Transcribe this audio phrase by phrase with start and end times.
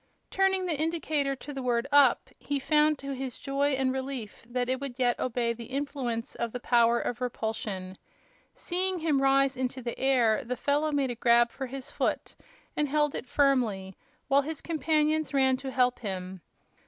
[0.31, 4.67] Turning the indicator to the word "up" he found, to his joy and relief, that
[4.67, 7.95] it would yet obey the influence of the power of repulsion.
[8.55, 12.33] Seeing him rise into the air the fellow made a grab for his foot
[12.75, 13.95] and held it firmly,
[14.27, 16.41] while his companions ran to help him.